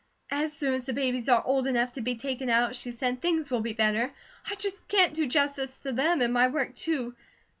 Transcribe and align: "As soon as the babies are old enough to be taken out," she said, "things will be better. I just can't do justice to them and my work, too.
"As 0.31 0.51
soon 0.53 0.73
as 0.73 0.85
the 0.85 0.93
babies 0.93 1.29
are 1.29 1.43
old 1.45 1.67
enough 1.67 1.91
to 1.93 2.01
be 2.01 2.15
taken 2.15 2.49
out," 2.49 2.75
she 2.75 2.89
said, 2.89 3.21
"things 3.21 3.51
will 3.51 3.59
be 3.61 3.73
better. 3.73 4.11
I 4.49 4.55
just 4.55 4.87
can't 4.87 5.13
do 5.13 5.27
justice 5.27 5.77
to 5.81 5.91
them 5.91 6.21
and 6.21 6.33
my 6.33 6.47
work, 6.47 6.73
too. 6.73 7.15